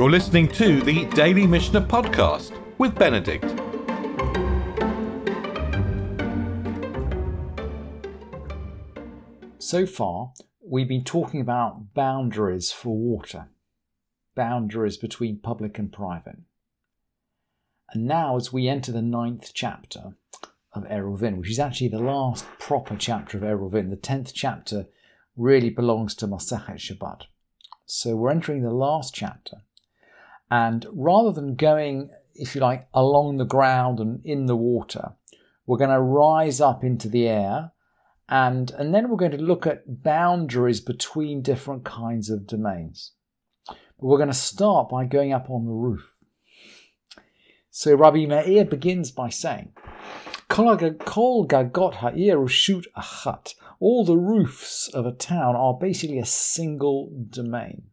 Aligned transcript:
You're 0.00 0.10
listening 0.10 0.48
to 0.52 0.80
the 0.80 1.04
Daily 1.10 1.46
Mishnah 1.46 1.82
Podcast 1.82 2.58
with 2.78 2.94
Benedict. 2.94 3.44
So 9.58 9.84
far, 9.84 10.32
we've 10.64 10.88
been 10.88 11.04
talking 11.04 11.42
about 11.42 11.92
boundaries 11.92 12.72
for 12.72 12.96
water, 12.96 13.50
boundaries 14.34 14.96
between 14.96 15.38
public 15.38 15.78
and 15.78 15.92
private. 15.92 16.38
And 17.92 18.06
now, 18.06 18.36
as 18.36 18.50
we 18.50 18.68
enter 18.68 18.92
the 18.92 19.02
ninth 19.02 19.50
chapter 19.52 20.16
of 20.72 20.84
Eruvin, 20.84 21.36
which 21.36 21.50
is 21.50 21.58
actually 21.58 21.88
the 21.88 21.98
last 21.98 22.46
proper 22.58 22.96
chapter 22.96 23.36
of 23.36 23.44
Eruvin, 23.44 23.90
the 23.90 23.96
tenth 23.96 24.32
chapter 24.32 24.86
really 25.36 25.68
belongs 25.68 26.14
to 26.14 26.26
Masachet 26.26 26.76
Shabbat. 26.76 27.24
So 27.84 28.16
we're 28.16 28.30
entering 28.30 28.62
the 28.62 28.70
last 28.70 29.14
chapter. 29.14 29.58
And 30.50 30.86
rather 30.92 31.32
than 31.32 31.54
going, 31.54 32.10
if 32.34 32.54
you 32.54 32.60
like, 32.60 32.88
along 32.92 33.36
the 33.36 33.44
ground 33.44 34.00
and 34.00 34.20
in 34.24 34.46
the 34.46 34.56
water, 34.56 35.12
we're 35.66 35.78
going 35.78 35.90
to 35.90 36.00
rise 36.00 36.60
up 36.60 36.82
into 36.82 37.08
the 37.08 37.28
air 37.28 37.72
and, 38.30 38.70
and 38.72 38.94
then 38.94 39.08
we're 39.08 39.16
going 39.16 39.32
to 39.32 39.38
look 39.38 39.66
at 39.66 40.02
boundaries 40.04 40.80
between 40.80 41.42
different 41.42 41.84
kinds 41.84 42.30
of 42.30 42.46
domains. 42.46 43.12
But 43.66 44.06
we're 44.06 44.18
going 44.18 44.28
to 44.28 44.34
start 44.34 44.88
by 44.88 45.04
going 45.04 45.32
up 45.32 45.50
on 45.50 45.66
the 45.66 45.72
roof. 45.72 46.14
So 47.70 47.94
Rabbi 47.94 48.26
Meir 48.26 48.64
begins 48.64 49.10
by 49.10 49.30
saying, 49.30 49.72
Kol 50.48 50.76
gagot 50.76 51.94
ha'ir 51.94 52.46
shoot 52.46 52.86
achat. 52.96 53.54
All 53.80 54.04
the 54.04 54.16
roofs 54.16 54.88
of 54.88 55.06
a 55.06 55.12
town 55.12 55.56
are 55.56 55.74
basically 55.74 56.18
a 56.18 56.24
single 56.24 57.10
domain. 57.30 57.84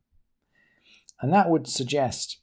And 1.20 1.34
that 1.34 1.50
would 1.50 1.68
suggest 1.68 2.40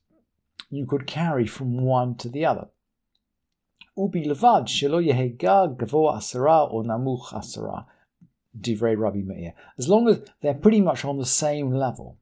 you 0.75 0.87
could 0.87 1.07
carry 1.07 1.47
from 1.47 1.81
one 1.81 2.17
to 2.17 2.29
the 2.29 2.45
other. 2.45 2.69
Ubilevad 3.97 4.67
shelo 4.67 5.01
asara 5.01 6.73
or 6.73 6.83
namuch 6.83 7.29
asara, 7.33 7.87
divrei 8.59 8.99
Rabbi 8.99 9.23
Meir. 9.25 9.55
As 9.79 9.89
long 9.89 10.09
as 10.09 10.21
they're 10.43 10.55
pretty 10.55 10.81
much 10.81 11.05
on 11.05 11.19
the 11.19 11.27
same 11.27 11.71
level, 11.71 12.19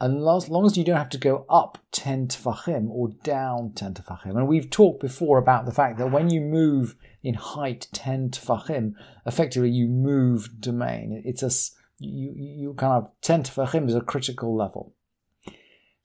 and 0.00 0.28
as 0.28 0.48
long 0.48 0.64
as 0.64 0.76
you 0.76 0.84
don't 0.84 0.96
have 0.96 1.08
to 1.10 1.18
go 1.18 1.44
up 1.48 1.78
10 1.90 2.28
tefachim 2.28 2.88
or 2.88 3.08
down 3.24 3.72
10 3.72 3.94
tefachim. 3.94 4.36
And 4.36 4.46
we've 4.46 4.70
talked 4.70 5.00
before 5.00 5.38
about 5.38 5.66
the 5.66 5.72
fact 5.72 5.98
that 5.98 6.12
when 6.12 6.30
you 6.30 6.40
move 6.40 6.94
in 7.22 7.34
height 7.34 7.88
10 7.92 8.30
tefachim, 8.30 8.92
effectively 9.26 9.70
you 9.70 9.88
move 9.88 10.60
domain. 10.60 11.20
It's 11.24 11.42
a, 11.42 11.50
you, 11.98 12.32
you 12.36 12.74
kind 12.74 12.92
of, 12.92 13.10
10 13.22 13.44
tefachim 13.44 13.88
is 13.88 13.96
a 13.96 14.00
critical 14.00 14.54
level. 14.54 14.94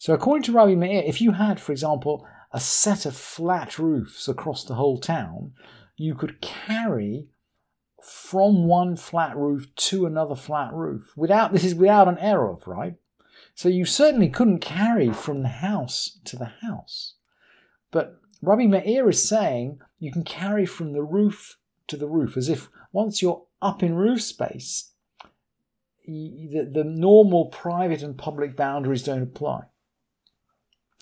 So 0.03 0.13
according 0.13 0.43
to 0.43 0.51
Rabbi 0.51 0.75
Meir, 0.75 1.01
if 1.05 1.21
you 1.21 1.31
had, 1.31 1.61
for 1.61 1.71
example, 1.71 2.27
a 2.51 2.59
set 2.59 3.05
of 3.05 3.15
flat 3.15 3.79
roofs 3.79 4.27
across 4.27 4.65
the 4.65 4.75
whole 4.75 4.97
town, 4.97 5.53
you 5.95 6.13
could 6.13 6.41
carry 6.41 7.29
from 8.01 8.67
one 8.67 8.97
flat 8.97 9.37
roof 9.37 9.73
to 9.75 10.05
another 10.05 10.35
flat 10.35 10.73
roof 10.73 11.13
without 11.15 11.53
this 11.53 11.63
is 11.63 11.73
without 11.73 12.09
an 12.09 12.17
eruv, 12.17 12.67
right? 12.67 12.95
So 13.55 13.69
you 13.69 13.85
certainly 13.85 14.27
couldn't 14.27 14.59
carry 14.59 15.13
from 15.13 15.41
the 15.41 15.47
house 15.47 16.19
to 16.25 16.35
the 16.35 16.51
house. 16.61 17.13
But 17.89 18.19
Rabbi 18.41 18.65
Meir 18.65 19.07
is 19.07 19.25
saying 19.25 19.79
you 19.99 20.11
can 20.11 20.25
carry 20.25 20.65
from 20.65 20.91
the 20.91 21.01
roof 21.01 21.55
to 21.87 21.95
the 21.95 22.09
roof, 22.09 22.35
as 22.35 22.49
if 22.49 22.69
once 22.91 23.21
you're 23.21 23.45
up 23.61 23.81
in 23.81 23.95
roof 23.95 24.21
space, 24.21 24.91
the, 26.05 26.69
the 26.69 26.83
normal 26.83 27.45
private 27.45 28.03
and 28.03 28.17
public 28.17 28.57
boundaries 28.57 29.03
don't 29.03 29.23
apply. 29.23 29.67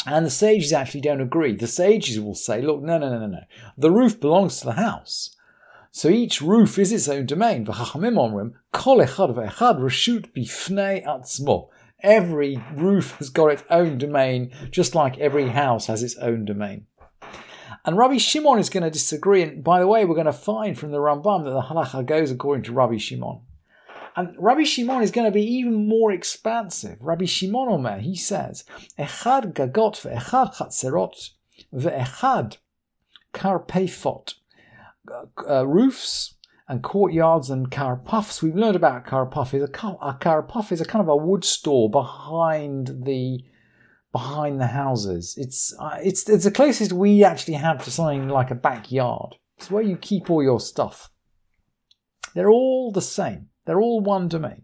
And 0.06 0.26
the 0.26 0.32
sages 0.32 0.74
actually 0.74 1.02
don't 1.02 1.22
agree. 1.22 1.56
The 1.56 1.67
sages 1.67 2.20
will 2.20 2.36
say, 2.36 2.62
look, 2.62 2.82
no, 2.82 2.98
no, 2.98 3.10
no, 3.10 3.20
no, 3.20 3.28
no. 3.28 3.44
The 3.78 3.92
roof 3.92 4.20
belongs 4.20 4.60
to 4.60 4.66
the 4.66 4.73
house. 4.73 5.36
So 5.92 6.10
each 6.10 6.42
roof 6.42 6.80
is 6.80 6.92
its 6.92 7.08
own 7.08 7.26
domain. 7.26 7.66
Every 12.04 12.64
roof 12.76 13.11
has 13.17 13.30
got 13.30 13.52
its 13.52 13.64
own 13.70 13.98
domain, 13.98 14.52
just 14.72 14.95
like 14.95 15.20
every 15.20 15.50
house 15.50 15.86
has 15.86 16.02
its 16.02 16.16
own 16.16 16.45
domain. 16.45 16.88
And 17.84 17.98
Rabbi 17.98 18.17
Shimon 18.17 18.60
is 18.60 18.70
going 18.70 18.84
to 18.84 18.90
disagree. 18.90 19.44
And 19.44 19.64
by 19.64 19.80
the 19.80 19.88
way, 19.88 20.06
we're 20.06 20.16
going 20.16 20.26
to 20.26 20.34
find 20.34 20.78
from 20.78 20.92
the 20.92 21.00
Rambam 21.00 21.44
that 21.44 21.52
the 21.52 21.61
halacha 21.61 22.06
goes 22.06 22.32
according 22.32 22.64
to 22.66 22.73
Rabbi 22.73 22.98
Shimon. 22.98 23.42
And 24.16 24.36
Rabbi 24.38 24.64
Shimon 24.64 25.04
is 25.04 25.11
going 25.11 25.26
to 25.26 25.32
be 25.32 25.45
even 25.45 25.88
more 25.88 26.11
expansive. 26.11 27.02
Rabbi 27.02 27.26
Shimon 27.26 27.70
Omer, 27.70 27.99
he 27.99 28.16
says, 28.16 28.66
Echad 28.98 29.54
gagot 29.54 30.02
ve'echad 30.02 30.55
chatzerot 30.55 31.30
ve'echad 31.73 32.58
karpefot. 33.33 34.33
Uh, 35.49 35.66
roofs 35.67 36.36
and 36.67 36.83
courtyards 36.83 37.49
and 37.49 37.72
karpufs. 37.72 38.42
We've 38.42 38.55
learned 38.55 38.76
about 38.76 39.05
karpuf. 39.05 39.54
Is 39.54 39.64
a, 39.64 39.98
a 40.02 40.73
is 40.73 40.82
a 40.82 40.86
kind 40.86 41.02
of 41.02 41.10
a 41.10 41.16
wood 41.16 41.43
store 41.43 41.89
behind 41.89 43.04
the 43.05 43.43
behind 44.11 44.60
the 44.60 44.67
houses. 44.67 45.36
It's 45.38 45.73
uh, 45.80 45.98
it's 46.04 46.28
it's 46.30 46.43
the 46.43 46.52
closest 46.52 46.93
we 46.93 47.23
actually 47.23 47.55
have 47.55 47.83
to 47.86 47.92
something 47.92 48.30
like 48.30 48.52
a 48.52 48.55
backyard. 48.55 49.36
It's 49.58 49.72
where 49.72 49.83
you 49.83 49.98
keep 49.98 50.30
all 50.30 50.43
your 50.43 50.60
stuff. 50.60 51.11
They're 52.33 52.49
all 52.49 52.92
the 52.92 53.02
same. 53.02 53.49
They're 53.66 53.82
all 53.82 54.02
one 54.02 54.27
domain. 54.27 54.64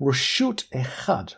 Rashut 0.00 0.68
echad. 0.70 1.34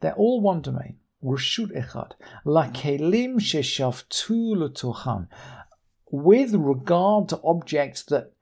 They're 0.00 0.14
all 0.14 0.40
one 0.40 0.60
domain. 0.60 0.98
Rashut 1.22 1.72
echad. 1.72 2.12
Lakelim 2.44 3.36
sheshavtu 3.36 4.56
l'tocham. 4.56 5.28
With 6.10 6.54
regard 6.54 7.28
to 7.30 7.40
objects 7.42 8.02
that 8.04 8.32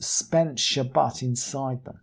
spent 0.00 0.58
Shabbat 0.58 1.22
inside 1.22 1.84
them. 1.84 2.00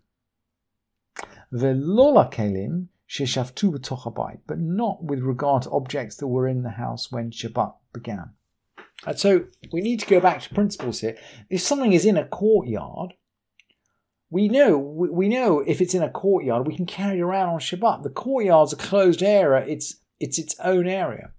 Ve'lo 1.53 2.15
lakelim 2.15 2.87
sheshavtu 3.09 3.77
b'toch 3.77 4.39
but 4.47 4.57
not 4.57 5.03
with 5.03 5.19
regard 5.19 5.63
to 5.63 5.71
objects 5.71 6.15
that 6.15 6.27
were 6.27 6.47
in 6.47 6.63
the 6.63 6.71
house 6.71 7.11
when 7.11 7.29
Shabbat 7.29 7.73
began. 7.93 8.31
And 9.05 9.19
so 9.19 9.45
we 9.71 9.81
need 9.81 9.99
to 9.99 10.07
go 10.07 10.19
back 10.19 10.41
to 10.41 10.53
principles 10.53 11.01
here. 11.01 11.17
If 11.49 11.61
something 11.61 11.93
is 11.93 12.05
in 12.05 12.17
a 12.17 12.25
courtyard, 12.25 13.13
we 14.31 14.47
know 14.47 14.77
we 14.77 15.27
know 15.27 15.59
if 15.59 15.81
it's 15.81 15.93
in 15.93 16.01
a 16.01 16.09
courtyard, 16.09 16.65
we 16.65 16.75
can 16.75 16.85
carry 16.85 17.19
it 17.19 17.21
around 17.21 17.49
on 17.49 17.59
Shabbat. 17.59 18.03
The 18.03 18.09
courtyard's 18.09 18.71
a 18.71 18.77
closed 18.77 19.21
area; 19.21 19.65
it's 19.67 19.97
it's 20.19 20.39
its 20.39 20.55
own 20.63 20.87
area. 20.87 21.31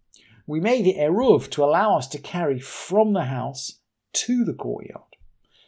We 0.47 0.61
made 0.61 0.87
it 0.87 0.99
eruv 0.99 1.51
to 1.53 1.65
allow 1.65 1.97
us 1.97 2.07
to 2.09 2.19
carry 2.19 2.61
from 2.61 3.15
the 3.15 3.25
house 3.25 3.81
to 4.13 4.45
the 4.45 4.53
courtyard. 4.53 5.17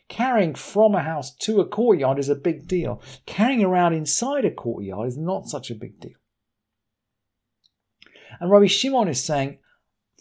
Carrying 0.08 0.54
from 0.54 0.94
a 0.94 1.02
house 1.02 1.34
to 1.36 1.60
a 1.60 1.66
courtyard 1.66 2.18
is 2.18 2.28
a 2.28 2.34
big 2.34 2.68
deal. 2.68 3.00
Carrying 3.24 3.64
around 3.64 3.94
inside 3.94 4.44
a 4.44 4.50
courtyard 4.50 5.08
is 5.08 5.16
not 5.16 5.48
such 5.48 5.70
a 5.70 5.74
big 5.74 5.98
deal. 5.98 6.18
And 8.38 8.50
Rabbi 8.50 8.66
Shimon 8.66 9.08
is 9.08 9.24
saying, 9.24 9.58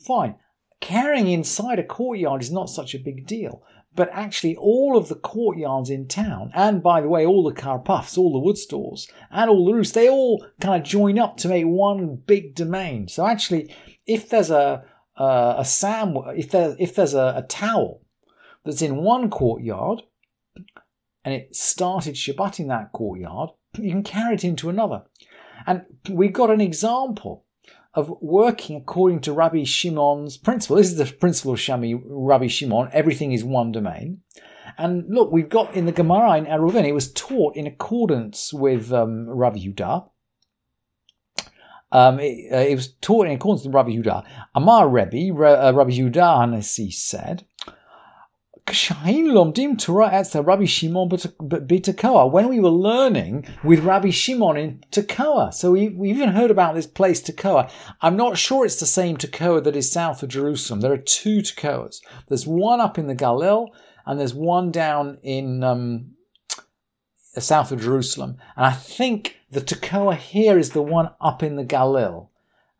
fine, 0.06 0.35
carrying 0.80 1.28
inside 1.28 1.80
a 1.80 1.84
courtyard 1.84 2.41
is 2.41 2.52
not 2.52 2.70
such 2.70 2.96
a 2.96 3.00
big 3.00 3.28
deal 3.28 3.64
but 3.96 4.09
actually 4.12 4.56
all 4.56 4.98
of 4.98 5.08
the 5.08 5.16
courtyards 5.16 5.90
in 5.90 6.08
town, 6.08 6.52
and 6.54 6.81
by 6.81 7.02
the 7.02 7.08
way, 7.08 7.26
all 7.26 7.44
the 7.44 7.54
karpufs, 7.54 8.18
all 8.18 8.34
the 8.34 8.40
wood 8.40 8.58
stores, 8.58 9.08
and 9.30 9.50
all 9.50 9.66
the 9.66 9.74
roofs, 9.74 9.92
they 9.92 10.09
all 10.09 10.46
kind 10.59 10.81
of 10.81 10.88
join 10.88 11.20
up 11.20 11.38
to 11.38 11.48
make 11.48 11.66
one 11.66 12.16
big 12.16 12.56
domain. 12.56 13.08
So 13.08 13.26
actually, 13.28 13.74
if 14.06 14.30
there's 14.30 14.52
a 14.52 14.86
a, 15.16 15.56
a 15.59 15.66
sam, 15.66 16.16
if 16.36 16.50
there 16.50 16.76
if 16.80 16.96
there's 16.96 17.14
a, 17.14 17.34
a 17.38 17.44
towel 17.44 18.02
that's 18.66 18.82
in 18.82 18.98
one 18.98 19.30
courtyard, 19.30 20.02
and 21.24 21.34
it 21.34 21.56
started 21.56 22.16
Shabbat 22.16 22.59
in 22.59 22.68
that 22.68 22.92
courtyard, 22.92 23.50
you 23.78 23.91
can 23.91 24.03
carry 24.03 24.35
it 24.35 24.44
into 24.44 24.70
another. 24.70 25.03
And 25.66 25.85
we've 26.09 26.34
got 26.34 26.50
an 26.50 26.62
example 26.62 27.46
of 27.95 28.13
working 28.22 28.75
according 28.75 29.22
to 29.22 29.34
Rabbi 29.34 29.63
Shimon's 29.63 30.37
principle. 30.37 30.78
This 30.78 30.91
is 30.91 30.97
the 30.97 31.05
principle 31.05 31.53
of 31.53 31.59
Shami, 31.59 32.01
Rabbi 32.03 32.47
Shimon. 32.47 32.90
Everything 32.91 33.34
is 33.34 33.43
one 33.43 33.72
domain. 33.72 34.22
And 34.78 35.05
look, 35.09 35.31
we've 35.31 35.49
got 35.49 35.75
in 35.75 35.85
the 35.85 35.91
Gemara 35.91 36.37
in 36.37 36.45
Eruvin, 36.45 36.87
it 36.87 36.93
was 36.93 37.11
taught 37.11 37.55
in 37.55 37.67
accordance 37.67 38.51
with 38.51 38.91
um, 38.91 39.29
Rabbi 39.29 39.59
Yudah. 39.59 40.09
Um, 41.91 42.19
it, 42.19 42.51
uh, 42.51 42.57
it, 42.57 42.73
was 42.73 42.93
taught 43.01 43.28
in 43.28 43.34
accordance 43.34 43.66
with 43.66 43.75
Rabbi 43.75 43.91
Yudah. 43.91 44.25
Amar 44.55 44.90
Rebbe, 44.90 45.31
uh, 45.31 45.72
Rabbi 45.73 45.91
Yudah 45.91 46.40
Hanasi 46.40 46.91
said, 46.91 47.45
lomdim 48.73 49.78
Torah 49.78 50.09
Rabbi 50.43 50.66
Shimon 50.66 51.09
b'Tekoa 51.09 52.31
when 52.31 52.49
we 52.49 52.59
were 52.59 52.70
learning 52.70 53.46
with 53.64 53.79
Rabbi 53.79 54.09
Shimon 54.09 54.58
in 54.58 54.84
Tekoa. 54.91 55.53
So 55.53 55.72
we, 55.72 55.90
we 55.90 56.09
even 56.09 56.29
heard 56.29 56.52
about 56.52 56.75
this 56.75 56.87
place 56.87 57.22
Tekoa. 57.22 57.72
I'm 58.02 58.17
not 58.17 58.37
sure 58.37 58.66
it's 58.66 58.79
the 58.79 58.85
same 58.85 59.17
Tekoa 59.17 59.64
that 59.64 59.75
is 59.75 59.91
south 59.91 60.23
of 60.23 60.29
Jerusalem. 60.29 60.81
There 60.81 60.93
are 60.93 60.97
two 60.97 61.40
Tekoas. 61.40 62.02
There's 62.28 62.47
one 62.47 62.81
up 62.81 62.97
in 62.97 63.08
the 63.08 63.16
Galil 63.16 63.67
and 64.05 64.20
there's 64.20 64.34
one 64.34 64.72
down 64.72 65.19
in 65.23 65.64
um, 65.64 66.11
south 67.41 67.72
of 67.72 67.81
Jerusalem. 67.81 68.37
And 68.55 68.66
I 68.66 68.72
think 68.72 69.37
the 69.52 69.61
Tekoa 69.61 70.16
here 70.17 70.58
is 70.58 70.72
the 70.72 70.81
one 70.81 71.11
up 71.22 71.43
in 71.43 71.55
the 71.55 71.66
Galil. 71.66 72.29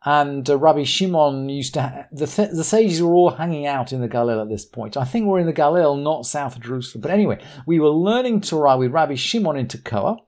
And 0.04 0.48
uh, 0.48 0.58
Rabbi 0.58 0.84
Shimon 0.84 1.48
used 1.48 1.74
to. 1.74 1.82
Ha- 1.82 2.06
the 2.12 2.26
th- 2.26 2.50
the 2.50 2.64
sages 2.64 3.02
were 3.02 3.14
all 3.14 3.30
hanging 3.30 3.66
out 3.66 3.92
in 3.92 4.00
the 4.00 4.08
Galil 4.08 4.42
at 4.42 4.48
this 4.48 4.64
point. 4.64 4.96
I 4.96 5.04
think 5.04 5.26
we're 5.26 5.38
in 5.38 5.46
the 5.46 5.52
Galil, 5.52 6.02
not 6.02 6.26
south 6.26 6.56
of 6.56 6.62
Jerusalem. 6.62 7.00
But 7.00 7.10
anyway, 7.10 7.42
we 7.66 7.80
were 7.80 7.88
learning 7.88 8.42
Torah 8.42 8.76
with 8.76 8.92
Rabbi 8.92 9.14
Shimon 9.14 9.56
in 9.56 9.66
Tekoa, 9.66 10.18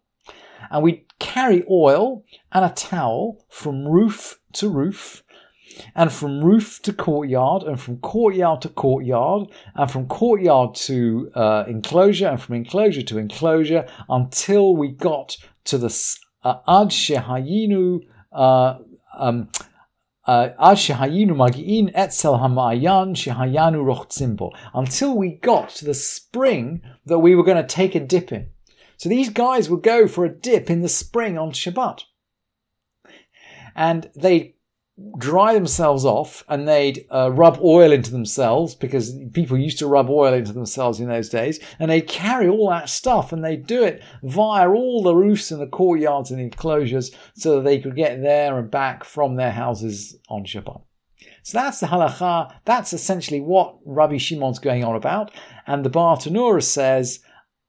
and 0.71 0.83
we'd 0.83 1.05
carry 1.19 1.63
oil 1.71 2.25
and 2.53 2.65
a 2.65 2.71
towel 2.71 3.45
from 3.51 3.87
roof 3.87 4.41
to 4.55 4.71
roof, 4.71 5.23
and 5.95 6.11
from 6.11 6.43
roof 6.43 6.81
to 6.83 6.93
courtyard, 6.95 7.63
and 7.63 7.79
from 7.79 7.99
courtyard 7.99 8.63
to 8.63 8.71
courtyard, 8.71 9.49
and 9.75 9.91
from 9.91 10.07
courtyard 10.07 10.75
to 10.75 11.31
uh, 11.35 11.65
enclosure, 11.69 12.29
and 12.29 12.41
from 12.41 12.55
enclosure 12.55 13.03
to 13.03 13.19
enclosure, 13.19 13.87
until 14.09 14.75
we 14.75 14.89
got 14.89 15.37
to 15.65 15.77
the 15.77 15.95
uh, 16.45 16.61
Ad 16.67 16.89
Shehayinu. 16.89 18.01
Uh, 18.33 18.79
um, 19.17 19.49
uh, 20.27 20.51
until 24.75 25.17
we 25.17 25.31
got 25.31 25.69
to 25.71 25.85
the 25.85 25.95
spring 25.95 26.83
that 27.05 27.21
we 27.21 27.35
were 27.35 27.45
going 27.45 27.63
to 27.63 27.67
take 27.67 27.95
a 27.95 28.01
dip 28.01 28.33
in. 28.33 28.49
So 28.97 29.09
these 29.09 29.29
guys 29.29 29.71
would 29.71 29.83
go 29.83 30.09
for 30.09 30.25
a 30.25 30.35
dip 30.35 30.69
in 30.71 30.81
the 30.81 30.89
spring 30.89 31.39
on 31.39 31.53
Shabbat. 31.53 32.03
And 33.77 34.11
they 34.17 34.56
dry 35.19 35.53
themselves 35.53 36.05
off 36.07 36.43
and 36.49 36.67
they'd 36.67 37.07
uh, 37.11 37.31
rub 37.31 37.59
oil 37.63 37.93
into 37.93 38.11
themselves 38.11 38.75
because 38.75 39.15
people 39.35 39.59
used 39.59 39.79
to 39.79 39.87
rub 39.87 40.09
oil 40.09 40.33
into 40.33 40.53
themselves 40.53 41.01
in 41.01 41.09
those 41.09 41.29
days 41.29 41.61
and 41.79 41.91
they'd 41.91 42.09
carry 42.09 42.49
all 42.49 42.71
that 42.71 42.89
stuff 42.89 43.31
and 43.31 43.45
they'd 43.45 43.67
do 43.67 43.85
it 43.85 44.03
via 44.23 44.69
all 44.69 45.03
the 45.03 45.15
roofs 45.15 45.51
and 45.51 45.61
the 45.61 45.67
courtyards 45.67 46.31
and 46.31 46.41
the 46.41 46.45
enclosures 46.45 47.11
so 47.35 47.57
that 47.57 47.65
they 47.65 47.79
could 47.79 47.95
get 47.95 48.23
there 48.23 48.59
and 48.59 48.71
back 48.71 49.05
from 49.05 49.37
their 49.37 49.53
houses 49.53 50.17
on 50.31 50.45
Shabbat. 50.45 50.83
So 51.43 51.59
that's 51.59 51.81
the 51.81 51.87
halacha. 51.89 52.55
That's 52.65 52.93
essentially 52.93 53.41
what 53.41 53.77
Rabbi 53.85 54.17
Shimon's 54.17 54.59
going 54.59 54.83
on 54.83 54.97
about. 54.97 55.31
And 55.67 55.85
the 55.85 55.91
Bartenura 55.91 56.63
says, 56.63 57.21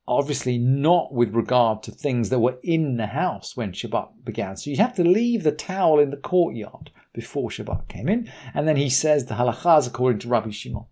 obviously 0.07 0.57
not 0.57 1.13
with 1.13 1.35
regard 1.35 1.83
to 1.83 1.91
things 1.91 2.29
that 2.29 2.39
were 2.39 2.57
in 2.63 2.95
the 2.97 3.07
house 3.07 3.57
when 3.57 3.74
Shabbat 3.74 4.24
began. 4.24 4.56
So 4.56 4.69
you 4.69 4.77
have 4.77 4.95
to 4.95 5.03
leave 5.03 5.44
the 5.44 5.51
towel 5.51 6.00
in 6.00 6.09
the 6.09 6.18
courtyard 6.18 6.91
before 7.17 7.49
Shabbat 7.49 7.89
came 7.89 8.07
in. 8.07 8.31
And 8.53 8.67
then 8.67 8.77
he 8.77 8.89
says 8.89 9.25
the 9.25 9.33
halachas 9.33 9.87
according 9.87 10.19
to 10.19 10.27
Rabbi 10.29 10.51
Shimon. 10.51 10.85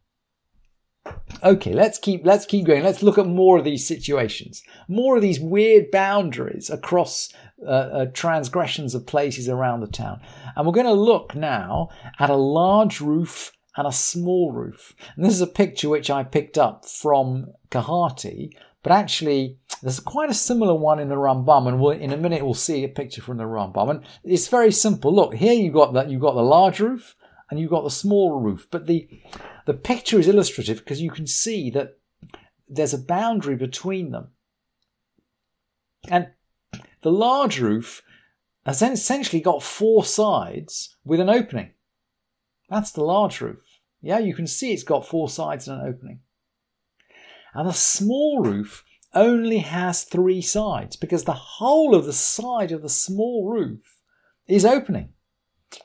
Okay, 1.44 1.74
let's 1.74 2.00
keep 2.00 2.26
let's 2.26 2.48
keep 2.48 2.66
going. 2.66 2.84
Let's 2.84 3.04
look 3.04 3.20
at 3.20 3.28
more 3.28 3.60
of 3.60 3.64
these 3.64 3.88
situations, 3.88 4.64
more 4.88 5.16
of 5.16 5.22
these 5.22 5.40
weird 5.40 5.92
boundaries 5.92 6.72
across 6.72 7.32
uh, 7.64 7.70
uh, 7.70 8.06
transgressions 8.08 8.96
of 8.96 9.06
places 9.06 9.48
around 9.48 9.82
the 9.82 9.88
town. 9.88 10.20
And 10.56 10.66
we're 10.66 10.74
going 10.74 10.88
to 10.88 10.94
look 11.12 11.36
now 11.36 11.90
at 12.18 12.32
a 12.32 12.36
large 12.36 13.02
roof 13.02 13.52
and 13.78 13.86
a 13.86 13.92
small 13.92 14.52
roof. 14.52 14.96
And 15.16 15.24
this 15.24 15.34
is 15.34 15.42
a 15.42 15.48
picture 15.48 15.90
which 15.90 16.10
I 16.10 16.24
picked 16.24 16.58
up 16.58 16.86
from 16.88 17.54
Kehati, 17.70 18.50
but 18.86 18.92
actually 18.92 19.58
there's 19.82 20.00
quite 20.00 20.30
a 20.30 20.34
similar 20.36 20.76
one 20.76 21.00
in 21.00 21.10
the 21.10 21.16
Rambam, 21.16 21.68
and 21.68 21.80
we'll, 21.80 21.98
in 21.98 22.14
a 22.14 22.18
minute 22.18 22.46
we'll 22.46 22.54
see 22.54 22.84
a 22.84 22.88
picture 22.88 23.20
from 23.20 23.38
the 23.38 23.44
Rambam. 23.44 23.90
And 23.90 24.04
it's 24.24 24.48
very 24.48 24.72
simple. 24.72 25.12
Look, 25.12 25.34
here 25.34 25.54
you 25.54 25.72
got 25.72 25.94
that 25.94 26.12
you've 26.12 26.22
got 26.22 26.36
the 26.36 26.44
large 26.44 26.80
roof 26.80 27.16
and 27.50 27.60
you've 27.60 27.72
got 27.72 27.84
the 27.84 27.90
small 27.90 28.40
roof, 28.40 28.68
but 28.70 28.86
the 28.86 29.10
the 29.66 29.74
picture 29.74 30.20
is 30.20 30.28
illustrative 30.28 30.78
because 30.78 31.02
you 31.02 31.10
can 31.10 31.26
see 31.26 31.72
that 31.72 31.98
there's 32.68 32.94
a 32.94 33.00
boundary 33.00 33.56
between 33.56 34.12
them. 34.12 34.28
And 36.08 36.28
the 37.02 37.12
large 37.12 37.60
roof 37.60 38.04
has 38.68 38.84
essentially 38.84 39.42
got 39.42 39.64
four 39.64 40.06
sides 40.06 40.96
with 41.04 41.20
an 41.20 41.30
opening. 41.30 41.72
That's 42.70 42.92
the 42.92 43.04
large 43.04 43.42
roof. 43.42 43.80
Yeah, 44.00 44.20
you 44.20 44.36
can 44.36 44.46
see 44.46 44.74
it's 44.74 44.84
got 44.84 45.08
four 45.08 45.28
sides 45.28 45.68
and 45.68 45.82
an 45.82 45.88
opening. 45.88 46.20
And 47.56 47.68
the 47.68 47.74
small 47.74 48.42
roof 48.42 48.84
only 49.14 49.60
has 49.60 50.04
three 50.04 50.42
sides 50.42 50.98
because 50.98 51.24
the 51.24 51.34
whole 51.34 51.96
of 51.96 52.06
the 52.06 52.14
side 52.14 52.72
of 52.72 52.82
the 52.82 52.90
small 52.90 53.50
roof 53.50 54.02
is 54.46 54.66
opening. 54.66 55.14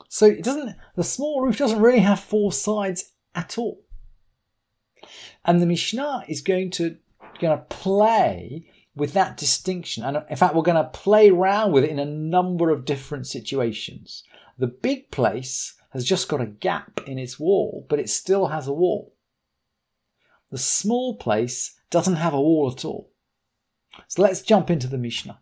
So 0.09 0.27
it 0.27 0.43
doesn't, 0.43 0.77
the 0.97 1.05
small 1.05 1.41
roof 1.41 1.57
doesn't 1.57 1.81
really 1.81 2.01
have 2.01 2.21
four 2.21 2.53
sides 2.53 3.13
at 3.35 3.57
all. 3.57 3.85
And 5.45 5.63
the 5.63 5.67
Mishnah 5.67 6.25
is 6.29 6.43
going 6.43 6.71
to, 6.73 6.97
going 7.41 7.57
to 7.57 7.65
play 7.65 8.67
with 8.95 9.13
that 9.13 9.37
distinction. 9.37 10.05
And 10.05 10.23
in 10.29 10.37
fact, 10.37 10.55
we're 10.55 10.63
going 10.63 10.85
to 10.85 10.91
play 10.91 11.31
around 11.31 11.73
with 11.73 11.85
it 11.85 11.91
in 11.91 11.99
a 11.99 12.05
number 12.05 12.71
of 12.71 12.85
different 12.85 13.27
situations. 13.27 14.25
The 14.59 14.67
big 14.67 15.11
place 15.11 15.75
has 15.91 16.05
just 16.05 16.29
got 16.29 16.41
a 16.41 16.47
gap 16.47 17.01
in 17.07 17.19
its 17.19 17.39
wall, 17.39 17.87
but 17.89 17.99
it 17.99 18.11
still 18.11 18.49
has 18.49 18.67
a 18.67 18.73
wall. 18.73 19.15
The 20.51 20.59
small 20.59 21.17
place 21.17 21.79
doesn't 21.91 22.17
have 22.17 22.35
a 22.35 22.41
wall 22.41 22.73
at 22.77 22.85
all. 22.85 23.13
So 24.09 24.23
let's 24.23 24.43
jump 24.43 24.71
into 24.71 24.87
the 24.87 24.99
Mishnah. 24.99 25.41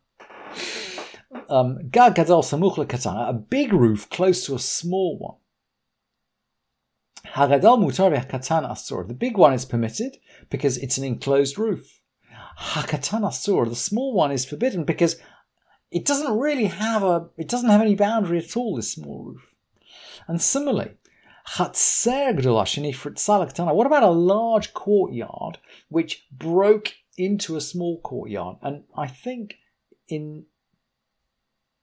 Um, 1.49 1.78
a 1.94 3.32
big 3.49 3.72
roof 3.72 4.10
close 4.10 4.46
to 4.46 4.55
a 4.55 4.58
small 4.58 5.19
one. 5.19 5.37
Hagadol 7.32 7.78
mutar 7.78 8.28
katan 8.28 8.69
asur. 8.69 9.06
The 9.06 9.14
big 9.14 9.37
one 9.37 9.52
is 9.52 9.64
permitted 9.64 10.19
because 10.50 10.78
it's 10.78 10.99
an 10.99 11.05
enclosed 11.05 11.58
roof. 11.58 12.02
Hakatan 12.58 13.22
asur. 13.22 13.69
The 13.69 13.76
small 13.76 14.14
one 14.14 14.32
is 14.32 14.44
forbidden 14.44 14.84
because 14.84 15.16
it 15.90 16.05
doesn't 16.05 16.38
really 16.38 16.66
have 16.66 17.02
a. 17.02 17.28
It 17.37 17.49
doesn't 17.49 17.70
have 17.70 17.81
any 17.81 17.94
boundary 17.94 18.38
at 18.38 18.56
all. 18.56 18.76
This 18.76 18.93
small 18.93 19.25
roof. 19.25 19.55
And 20.26 20.40
similarly, 20.40 20.93
what 23.74 23.86
about 23.86 24.02
a 24.02 24.10
large 24.10 24.74
courtyard 24.74 25.58
which 25.88 26.26
broke 26.30 26.94
into 27.16 27.56
a 27.56 27.60
small 27.60 28.00
courtyard? 28.00 28.56
And 28.62 28.84
I 28.96 29.06
think 29.06 29.56
in 30.08 30.44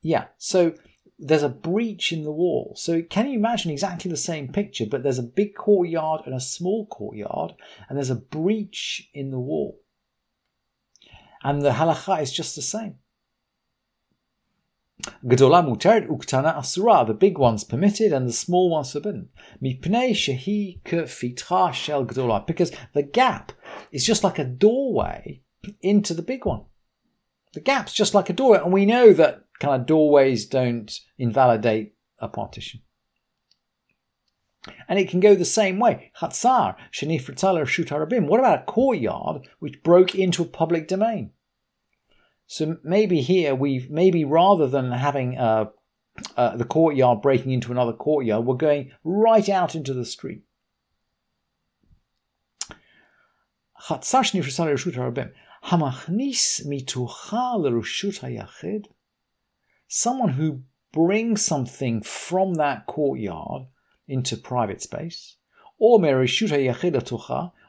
yeah, 0.01 0.25
so 0.38 0.75
there's 1.17 1.41
a 1.41 1.50
breach 1.50 2.12
in 2.12 2.23
the 2.23 2.31
wall. 2.31 2.73
So 2.77 3.01
can 3.01 3.27
you 3.27 3.33
imagine 3.39 3.71
exactly 3.71 4.12
the 4.12 4.17
same 4.17 4.50
picture, 4.50 4.85
but 4.85 5.01
there's 5.01 5.17
a 5.17 5.23
big 5.23 5.56
courtyard 5.56 6.21
and 6.25 6.35
a 6.35 6.39
small 6.39 6.85
courtyard, 6.85 7.53
and 7.89 7.97
there's 7.97 8.12
a 8.12 8.15
breach 8.15 9.09
in 9.13 9.31
the 9.31 9.39
wall. 9.39 9.79
And 11.44 11.62
the 11.62 11.71
halacha 11.71 12.21
is 12.21 12.31
just 12.31 12.56
the 12.56 12.62
same. 12.62 12.95
Gedola 15.25 15.62
muteret 15.64 16.08
uktana 16.08 16.56
asura. 16.58 17.06
The 17.06 17.14
big 17.14 17.38
ones 17.38 17.64
permitted 17.64 18.14
and 18.14 18.28
the 18.28 18.34
small 18.34 18.70
ones 18.70 18.92
forbidden. 18.92 19.30
Mipnei 19.62 20.12
shehi 20.12 20.82
kefitra 20.84 21.74
shel 21.74 22.06
gedola. 22.06 22.46
Because 22.46 22.72
the 22.94 23.04
gap 23.04 23.52
is 23.92 24.06
just 24.06 24.24
like 24.24 24.40
a 24.40 24.46
doorway 24.46 25.42
into 25.82 26.14
the 26.14 26.22
big 26.22 26.46
one. 26.46 26.64
The 27.54 27.62
gap's 27.62 27.94
just 27.94 28.14
like 28.14 28.30
a 28.30 28.34
doorway, 28.34 28.60
and 28.60 28.74
we 28.74 28.86
know 28.86 29.14
that 29.14 29.46
kind 29.60 29.80
of 29.80 29.88
doorways 29.88 30.46
don't 30.46 30.92
invalidate 31.18 31.96
a 32.20 32.28
partition. 32.28 32.82
And 34.90 35.00
it 35.00 35.10
can 35.10 35.20
go 35.20 35.36
the 35.36 35.46
same 35.46 35.80
way. 35.80 36.12
Chatzar, 36.20 36.75
sheni 36.92 37.22
Shutarabim. 37.22 38.28
What 38.28 38.40
about 38.40 38.62
a 38.62 38.66
courtyard 38.66 39.48
which 39.60 39.84
broke 39.84 40.16
into 40.16 40.44
a 40.44 40.48
public 40.48 40.88
domain? 40.88 41.32
So 42.48 42.78
maybe 42.84 43.22
here 43.22 43.56
we've 43.56 43.90
maybe 43.90 44.24
rather 44.24 44.68
than 44.68 44.92
having 44.92 45.38
uh, 45.38 45.66
uh, 46.38 46.56
the 46.56 46.66
courtyard 46.66 47.22
breaking 47.22 47.52
into 47.52 47.72
another 47.72 47.94
courtyard, 47.94 48.46
we're 48.46 48.56
going 48.56 48.92
right 49.04 49.50
out 49.50 49.75
into 49.75 49.94
the 49.94 50.06
street. 50.06 50.44
Someone 59.88 60.30
who 60.30 60.62
brings 60.92 61.44
something 61.44 62.02
from 62.02 62.56
that 62.56 62.86
courtyard 62.86 63.64
into 64.08 64.38
private 64.38 64.82
space, 64.82 65.38
or 65.78 66.00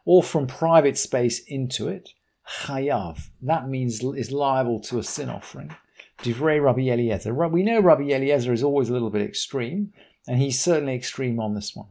or 0.04 0.22
from 0.22 0.46
private 0.46 0.96
space 0.96 1.40
into 1.40 1.88
it, 1.88 2.10
chayav. 2.48 3.28
That 3.42 3.68
means 3.68 4.02
is 4.02 4.30
liable 4.30 4.80
to 4.80 4.98
a 4.98 5.02
sin 5.02 5.28
offering. 5.28 5.74
Divrei 6.18 6.62
Rabbi 6.62 6.88
Eliezer. 6.88 7.34
We 7.34 7.62
know 7.62 7.80
Rabbi 7.80 8.04
Eliezer 8.04 8.52
is 8.52 8.62
always 8.62 8.88
a 8.88 8.92
little 8.92 9.10
bit 9.10 9.22
extreme, 9.22 9.92
and 10.26 10.40
he's 10.40 10.60
certainly 10.60 10.94
extreme 10.94 11.40
on 11.40 11.54
this 11.54 11.74
one. 11.74 11.88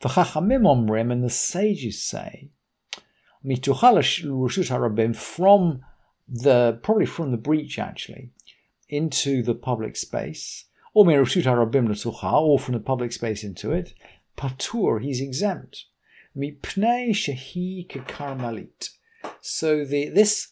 The 0.00 0.08
Chachamim 0.08 0.62
Omrim 0.62 1.12
and 1.12 1.22
the 1.22 1.30
sages 1.30 2.02
say, 2.02 2.50
from 5.14 5.80
the 6.28 6.78
probably 6.82 7.06
from 7.06 7.30
the 7.30 7.36
breach 7.36 7.78
actually 7.78 8.30
into 8.88 9.42
the 9.42 9.54
public 9.54 9.96
space, 9.96 10.64
or 10.94 11.08
or 11.08 11.24
from 12.58 12.74
the 12.74 12.80
public 12.84 13.12
space 13.12 13.44
into 13.44 13.70
it, 13.70 13.94
patur 14.36 15.00
he's 15.00 15.20
exempt. 15.20 15.86
Mipnei 16.36 17.10
shehi 17.10 17.86
karmelit 17.88 18.90
so 19.40 19.84
the 19.84 20.08
this 20.08 20.48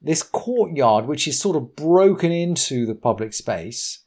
this 0.00 0.22
courtyard, 0.22 1.06
which 1.06 1.26
is 1.26 1.40
sort 1.40 1.56
of 1.56 1.74
broken 1.74 2.30
into 2.30 2.84
the 2.84 2.94
public 2.94 3.32
space, 3.32 4.00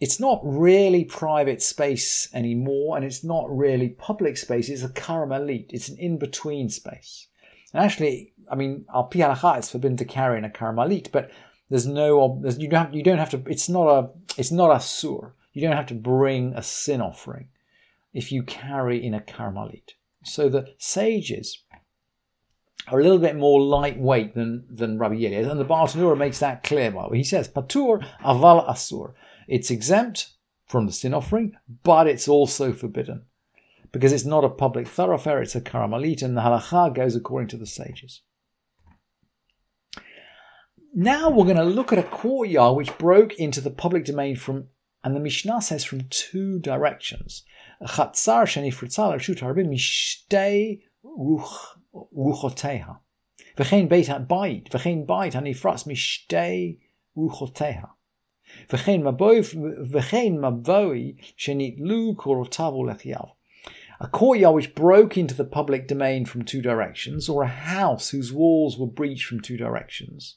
it's 0.00 0.18
not 0.18 0.40
really 0.42 1.04
private 1.04 1.62
space 1.62 2.28
anymore, 2.34 2.96
and 2.96 3.04
it's 3.04 3.24
not 3.24 3.44
really 3.48 3.88
public 3.90 4.36
space. 4.36 4.68
It's 4.68 4.82
a 4.82 4.88
karmelit. 4.88 5.66
It's 5.70 5.88
an 5.88 5.96
in-between 5.98 6.68
space. 6.70 7.28
And 7.72 7.84
actually, 7.84 8.32
I 8.50 8.56
mean, 8.56 8.84
al 8.92 9.04
pi 9.04 9.58
it's 9.58 9.70
forbidden 9.70 9.96
to 9.98 10.04
carry 10.04 10.38
in 10.38 10.44
a 10.44 10.50
karmelit, 10.50 11.12
but 11.12 11.30
there's 11.70 11.86
no 11.86 12.38
there's, 12.42 12.58
you 12.58 12.68
don't 12.68 12.86
have, 12.86 12.94
you 12.94 13.02
don't 13.02 13.18
have 13.18 13.30
to. 13.30 13.42
It's 13.46 13.68
not 13.68 13.88
a 13.88 14.10
it's 14.36 14.52
not 14.52 14.74
a 14.74 14.80
sur. 14.80 15.34
You 15.52 15.62
don't 15.62 15.76
have 15.76 15.86
to 15.86 15.94
bring 15.94 16.52
a 16.54 16.62
sin 16.62 17.00
offering 17.00 17.48
if 18.12 18.30
you 18.30 18.42
carry 18.42 19.04
in 19.04 19.14
a 19.14 19.20
karmelit. 19.20 19.90
So 20.24 20.48
the 20.48 20.74
sages 20.78 21.64
are 22.88 23.00
a 23.00 23.02
little 23.02 23.18
bit 23.18 23.36
more 23.36 23.60
lightweight 23.60 24.34
than, 24.34 24.64
than 24.70 24.98
Rabbi 24.98 25.16
Yehuda. 25.16 25.50
And 25.50 25.60
the 25.60 25.64
Bartenura 25.64 26.16
makes 26.16 26.38
that 26.38 26.62
clear. 26.62 26.90
By 26.90 27.08
He 27.12 27.24
says, 27.24 27.48
Patur 27.48 28.06
aval 28.24 28.68
asur. 28.68 29.12
It's 29.48 29.70
exempt 29.70 30.32
from 30.66 30.86
the 30.86 30.92
sin 30.92 31.14
offering, 31.14 31.56
but 31.82 32.06
it's 32.06 32.28
also 32.28 32.72
forbidden. 32.72 33.24
Because 33.92 34.12
it's 34.12 34.24
not 34.24 34.44
a 34.44 34.48
public 34.48 34.86
thoroughfare, 34.86 35.40
it's 35.40 35.54
a 35.54 35.60
karmelit, 35.60 36.22
and 36.22 36.36
the 36.36 36.42
halacha 36.42 36.94
goes 36.94 37.16
according 37.16 37.48
to 37.48 37.56
the 37.56 37.66
sages. 37.66 38.22
Now 40.94 41.30
we're 41.30 41.44
going 41.44 41.56
to 41.56 41.64
look 41.64 41.92
at 41.92 41.98
a 41.98 42.02
courtyard 42.02 42.76
which 42.76 42.98
broke 42.98 43.34
into 43.34 43.60
the 43.60 43.70
public 43.70 44.04
domain 44.04 44.36
from, 44.36 44.68
and 45.04 45.14
the 45.14 45.20
Mishnah 45.20 45.62
says 45.62 45.84
from 45.84 46.06
two 46.08 46.58
directions. 46.58 47.44
Chatzar 47.82 48.44
sheni 48.44 48.72
fritzal 48.72 49.14
mishtei 49.66 50.80
ruch 51.04 51.75
ruchoteha. 52.16 52.98
V'chein 53.56 53.88
beit 53.88 54.08
ha'bayit, 54.08 54.68
v'chein 54.70 55.06
bayit 55.06 55.34
ha'nifras 55.34 55.86
mishtei 55.86 56.78
ruchoteha. 57.16 57.90
V'chein 58.68 59.02
maboi, 59.02 59.40
v'chein 59.88 60.38
maboi 60.38 61.16
shenitlu 61.38 62.16
korotavu 62.16 62.84
lechiav. 62.84 63.30
A 63.98 64.08
courtyard 64.08 64.54
which 64.54 64.74
broke 64.74 65.16
into 65.16 65.34
the 65.34 65.44
public 65.44 65.88
domain 65.88 66.26
from 66.26 66.44
two 66.44 66.60
directions, 66.60 67.28
or 67.28 67.42
a 67.42 67.48
house 67.48 68.10
whose 68.10 68.32
walls 68.32 68.78
were 68.78 68.86
breached 68.86 69.24
from 69.24 69.40
two 69.40 69.56
directions. 69.56 70.36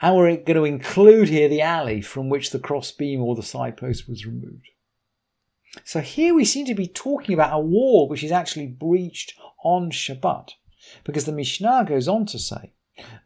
And 0.00 0.16
we're 0.16 0.36
going 0.36 0.56
to 0.56 0.64
include 0.64 1.28
here 1.28 1.48
the 1.48 1.62
alley 1.62 2.00
from 2.00 2.28
which 2.28 2.50
the 2.50 2.60
crossbeam 2.60 3.20
or 3.20 3.34
the 3.34 3.42
side 3.42 3.76
post 3.76 4.08
was 4.08 4.24
removed. 4.24 4.68
So 5.84 6.00
here 6.00 6.34
we 6.34 6.44
seem 6.44 6.66
to 6.66 6.74
be 6.74 6.86
talking 6.86 7.34
about 7.34 7.52
a 7.52 7.58
wall 7.58 8.08
which 8.08 8.24
is 8.24 8.32
actually 8.32 8.66
breached 8.66 9.34
on 9.64 9.90
Shabbat. 9.90 10.50
Because 11.04 11.24
the 11.24 11.32
Mishnah 11.32 11.84
goes 11.86 12.08
on 12.08 12.26
to 12.26 12.38
say, 12.38 12.72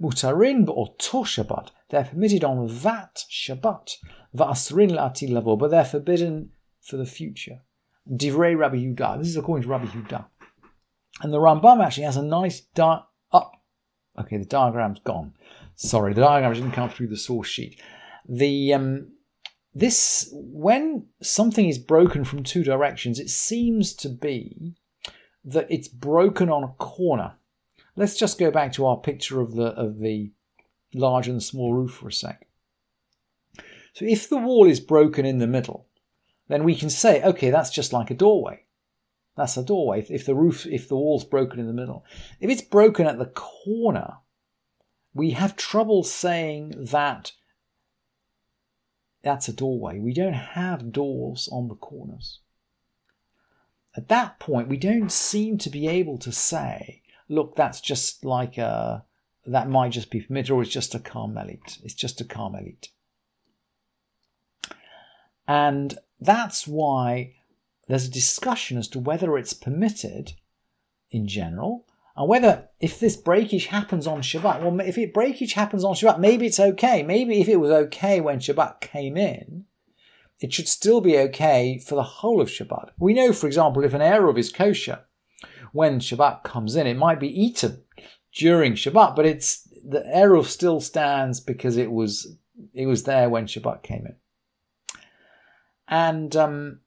Mutarin 0.01 0.67
to 0.67 1.17
Shabbat, 1.17 1.71
they're 1.91 2.05
permitted 2.05 2.45
on 2.45 2.67
that 2.83 3.25
Shabbat, 3.31 3.97
Va'asrin 4.37 4.93
la'ati 4.93 5.31
lavo, 5.31 5.57
but 5.57 5.71
they're 5.71 5.85
forbidden 5.85 6.51
for 6.81 6.97
the 6.97 7.07
future. 7.07 7.61
Divrei 8.11 8.57
Rabbi 8.57 8.77
Yudah. 8.77 9.19
This 9.19 9.29
is 9.29 9.37
according 9.37 9.63
to 9.63 9.69
Rabbi 9.69 9.87
Yudah. 9.87 10.27
And 11.23 11.33
the 11.33 11.39
Rambam 11.39 11.85
actually 11.85 12.05
has 12.05 12.17
a 12.17 12.23
nice 12.23 12.61
di- 12.61 13.03
oh, 13.33 13.51
okay, 14.19 14.37
the 14.37 14.45
diagram's 14.45 15.01
gone. 15.01 15.35
Sorry, 15.77 16.13
the 16.13 16.21
diagram 16.21 16.53
didn't 16.53 16.73
come 16.73 16.91
through 16.91 17.09
the 17.09 17.17
source 17.17 17.49
sheet. 17.49 17.81
The 18.29 18.75
um, 18.75 19.13
this 19.75 20.29
when 20.33 21.07
something 21.21 21.69
is 21.69 21.79
broken 21.79 22.25
from 22.25 22.43
two 22.43 22.63
directions, 22.63 23.19
it 23.19 23.31
seems 23.31 23.93
to 23.95 24.09
be 24.09 24.77
that 25.45 25.67
it's 25.71 25.89
broken 25.89 26.49
on 26.49 26.65
a 26.65 26.75
corner. 26.79 27.35
Let's 27.97 28.17
just 28.17 28.39
go 28.39 28.51
back 28.51 28.73
to 28.75 28.87
our 28.87 28.97
picture 28.97 29.41
of 29.41 29.55
the 29.55 29.67
of 29.67 29.99
the 29.99 30.33
large 30.95 31.29
and 31.29 31.43
small 31.43 31.75
roof 31.75 31.93
for 31.93 32.09
a 32.09 32.13
sec. 32.13 32.47
So 33.95 34.05
if 34.05 34.29
the 34.29 34.39
wall 34.39 34.67
is 34.67 34.81
broken 34.81 35.27
in 35.27 35.39
the 35.39 35.47
middle, 35.47 35.87
then 36.49 36.65
we 36.65 36.75
can 36.75 36.91
say, 36.91 37.23
okay, 37.23 37.51
that's 37.51 37.71
just 37.71 37.93
like 37.93 38.11
a 38.11 38.15
doorway. 38.15 38.65
That's 39.37 39.57
a 39.57 39.65
doorway. 39.65 40.05
If 40.09 40.27
the 40.27 40.35
roof, 40.35 40.67
if 40.67 40.89
the 40.89 40.97
wall's 40.97 41.25
broken 41.25 41.59
in 41.59 41.67
the 41.67 41.73
middle, 41.73 42.05
if 42.41 42.51
it's 42.51 42.63
broken 42.63 43.07
at 43.07 43.19
the 43.19 43.27
corner, 43.27 44.19
we 45.13 45.33
have 45.33 45.57
trouble 45.57 46.03
saying 46.05 46.75
that 46.77 47.33
that's 49.25 49.49
a 49.49 49.53
doorway. 49.53 49.99
We 49.99 50.13
don't 50.13 50.35
have 50.35 50.93
doors 50.93 51.49
on 51.51 51.69
the 51.69 51.75
corners. 51.75 52.41
At 53.97 54.09
that 54.09 54.39
point, 54.39 54.69
we 54.69 54.77
don't 54.77 55.11
seem 55.11 55.59
to 55.59 55.71
be 55.71 55.89
able 55.89 56.19
to 56.19 56.33
say 56.33 57.03
look, 57.29 57.57
that's 57.57 57.81
just 57.81 58.25
like 58.25 58.59
a, 58.59 59.05
that 59.47 59.69
might 59.69 59.93
just 59.93 60.11
be 60.11 60.21
permitted, 60.21 60.51
or 60.51 60.63
it's 60.63 60.71
just 60.71 60.95
a 60.95 60.99
karmelit. 60.99 61.83
It's 61.83 61.95
just 61.95 62.21
a 62.21 62.25
karmelit. 62.25 62.89
And 65.47 65.99
that's 66.21 66.67
why 66.67 67.35
there's 67.87 68.07
a 68.07 68.11
discussion 68.11 68.79
as 68.79 68.89
to 68.89 68.99
whether 68.99 69.37
it's 69.37 69.53
permitted 69.53 70.33
in 71.11 71.29
general, 71.29 71.87
and 72.17 72.29
whether 72.29 72.69
if 72.81 73.01
this 73.01 73.17
breakage 73.17 73.67
happens 73.67 74.07
on 74.07 74.21
Shabbat, 74.21 74.63
well, 74.63 74.81
if 74.81 74.99
it 74.99 75.15
breakage 75.15 75.55
happens 75.55 75.85
on 75.85 75.95
Shabbat, 75.95 76.21
maybe 76.21 76.47
it's 76.47 76.61
okay. 76.61 77.03
Maybe 77.03 77.41
if 77.41 77.49
it 77.49 77.57
was 77.57 77.71
okay 77.71 78.21
when 78.21 78.39
Shabbat 78.39 78.81
came 78.81 79.17
in, 79.17 79.65
it 80.41 80.53
should 80.53 80.69
still 80.69 81.01
be 81.01 81.19
okay 81.19 81.79
for 81.79 81.95
the 81.95 82.03
whole 82.03 82.41
of 82.41 82.49
Shabbat. 82.49 82.91
We 82.99 83.15
know, 83.15 83.33
for 83.33 83.47
example, 83.47 83.85
if 83.85 83.95
an 83.95 84.01
Eruv 84.01 84.39
is 84.39 84.53
kosher, 84.53 85.01
when 85.75 85.99
Shabbat 85.99 86.45
comes 86.45 86.77
in. 86.77 86.87
It 86.87 86.97
might 86.97 87.19
be 87.19 87.29
eaten 87.29 87.83
during 88.33 88.75
Shabbat, 88.75 89.17
but 89.17 89.27
it's 89.27 89.69
the 89.85 90.05
Eruv 90.15 90.47
still 90.47 90.81
stands 90.81 91.41
because 91.41 91.77
it 91.77 91.91
was 91.91 92.39
it 92.73 92.87
was 92.87 93.03
there 93.03 93.29
when 93.29 93.47
Shabbat 93.47 93.83
came 93.83 94.07
in. 94.07 94.17
And 95.89 96.35
um, 96.37 96.81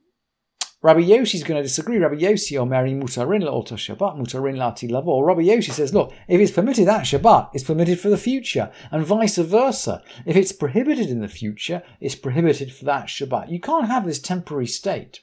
Rabbi 0.83 1.01
Yossi 1.01 1.35
is 1.35 1.43
going 1.43 1.57
to 1.57 1.63
disagree. 1.63 1.97
Rabbi 1.97 2.15
Yossi 2.15 2.55
oh, 2.57 2.61
or 2.61 2.65
Mary 2.67 2.91
Mutarin 2.91 3.43
La'oto 3.43 3.73
Shabbat, 3.73 4.15
Mutarin 4.15 4.57
Lati 4.57 4.89
Lavo. 4.89 5.21
Rabbi 5.21 5.41
Yossi 5.41 5.71
says, 5.71 5.93
look, 5.93 6.13
if 6.27 6.39
it's 6.39 6.51
permitted 6.51 6.87
at 6.87 7.01
Shabbat, 7.01 7.49
it's 7.53 7.63
permitted 7.63 7.99
for 7.99 8.09
the 8.09 8.17
future, 8.17 8.71
and 8.91 9.03
vice 9.03 9.37
versa. 9.37 10.03
If 10.25 10.35
it's 10.35 10.51
prohibited 10.51 11.09
in 11.09 11.19
the 11.19 11.27
future, 11.27 11.81
it's 11.99 12.15
prohibited 12.15 12.71
for 12.71 12.85
that 12.85 13.07
Shabbat. 13.07 13.49
You 13.49 13.59
can't 13.59 13.87
have 13.87 14.05
this 14.05 14.19
temporary 14.19 14.67
state 14.67 15.21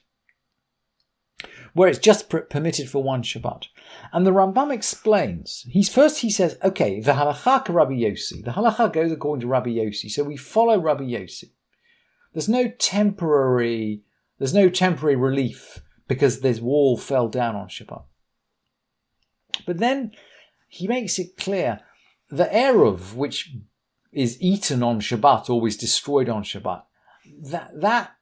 where 1.74 1.88
it's 1.88 1.98
just 1.98 2.28
permitted 2.28 2.88
for 2.88 3.02
one 3.02 3.22
Shabbat. 3.22 3.66
And 4.12 4.26
the 4.26 4.32
Rambam 4.32 4.72
explains. 4.72 5.66
He's 5.68 5.88
first 5.88 6.20
he 6.20 6.30
says, 6.30 6.56
okay, 6.64 7.00
the 7.00 7.12
halacha 7.12 7.68
Rabbi 7.68 7.92
Yossi. 7.94 8.44
The 8.44 8.52
halacha 8.52 8.92
goes 8.92 9.12
according 9.12 9.42
to 9.42 9.48
Rabbi 9.48 9.70
Yossi, 9.70 10.10
so 10.10 10.24
we 10.24 10.36
follow 10.36 10.80
Rabbi 10.80 11.04
Yossi. 11.04 11.50
There's 12.32 12.48
no 12.48 12.68
temporary, 12.68 14.02
there's 14.38 14.54
no 14.54 14.68
temporary 14.68 15.16
relief 15.16 15.80
because 16.08 16.40
this 16.40 16.60
wall 16.60 16.96
fell 16.96 17.28
down 17.28 17.56
on 17.56 17.68
Shabbat. 17.68 18.04
But 19.66 19.78
then 19.78 20.12
he 20.68 20.88
makes 20.88 21.18
it 21.18 21.36
clear 21.36 21.80
the 22.28 22.46
eruv, 22.46 23.14
which 23.14 23.54
is 24.12 24.40
eaten 24.40 24.82
on 24.82 25.00
Shabbat, 25.00 25.48
always 25.48 25.76
destroyed 25.76 26.28
on 26.28 26.42
Shabbat, 26.42 26.82
that 27.50 27.70
that 27.80 28.12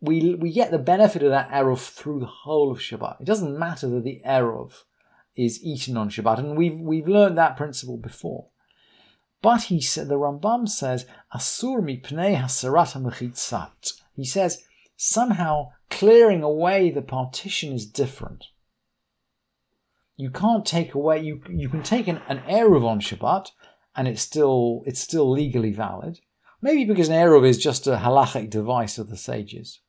we 0.00 0.34
we 0.34 0.52
get 0.52 0.70
the 0.70 0.78
benefit 0.78 1.22
of 1.22 1.30
that 1.30 1.50
eruv 1.50 1.90
through 1.90 2.20
the 2.20 2.26
whole 2.26 2.70
of 2.70 2.78
Shabbat. 2.78 3.20
It 3.20 3.26
doesn't 3.26 3.58
matter 3.58 3.88
that 3.88 4.04
the 4.04 4.20
eruv 4.26 4.84
is 5.34 5.62
eaten 5.62 5.96
on 5.96 6.10
Shabbat, 6.10 6.38
and 6.38 6.56
we've 6.56 6.78
we've 6.78 7.08
learned 7.08 7.38
that 7.38 7.56
principle 7.56 7.96
before. 7.96 8.48
But 9.40 9.62
he 9.64 9.80
said 9.80 10.08
the 10.08 10.14
Rambam 10.14 10.68
says 10.68 11.06
asur 11.34 11.82
mi 11.82 11.98
pnei 11.98 12.36
mechitzat. 12.36 13.92
He 14.14 14.24
says 14.24 14.62
somehow 15.02 15.68
clearing 15.90 16.44
away 16.44 16.88
the 16.88 17.02
partition 17.02 17.72
is 17.72 17.86
different. 17.86 18.44
You 20.16 20.30
can't 20.30 20.64
take 20.64 20.94
away 20.94 21.20
you 21.20 21.42
you 21.50 21.68
can 21.68 21.82
take 21.82 22.06
an, 22.06 22.20
an 22.28 22.38
eruv 22.40 22.84
on 22.86 23.00
Shabbat, 23.00 23.50
and 23.96 24.06
it's 24.06 24.22
still 24.22 24.82
it's 24.86 25.00
still 25.00 25.28
legally 25.28 25.72
valid. 25.72 26.20
Maybe 26.60 26.84
because 26.84 27.08
an 27.08 27.16
eruv 27.16 27.44
is 27.44 27.58
just 27.58 27.88
a 27.88 27.96
halachic 27.96 28.48
device 28.48 28.96
of 28.96 29.10
the 29.10 29.16
sages. 29.16 29.80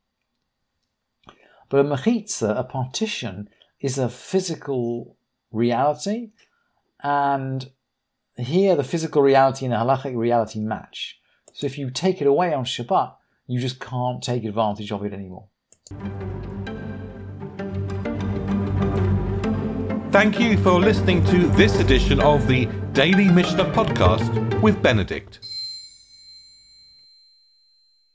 But 1.70 1.82
a 1.82 1.84
mechitza, 1.84 2.58
a 2.58 2.64
partition, 2.64 3.50
is 3.80 4.00
a 4.00 4.10
physical 4.10 5.18
reality, 5.52 6.32
and 7.04 7.70
here 8.36 8.76
the 8.76 8.84
physical 8.84 9.22
reality 9.22 9.66
and 9.66 9.74
the 9.74 9.78
halachic 9.78 10.18
reality 10.18 10.60
match. 10.60 11.20
So 11.54 11.68
if 11.68 11.78
you 11.78 11.92
take 11.92 12.20
it 12.20 12.26
away 12.26 12.52
on 12.52 12.66
Shabbat, 12.66 13.14
you 13.48 13.60
just 13.60 13.80
can't 13.80 14.22
take 14.22 14.44
advantage 14.44 14.92
of 14.92 15.04
it 15.06 15.14
anymore. 15.14 15.48
Thank 20.12 20.40
you 20.40 20.58
for 20.58 20.80
listening 20.80 21.26
to 21.26 21.48
this 21.50 21.80
edition 21.80 22.22
of 22.22 22.48
the 22.48 22.66
Daily 22.94 23.28
Mishnah 23.30 23.66
Podcast 23.74 24.62
with 24.62 24.82
Benedict. 24.82 25.40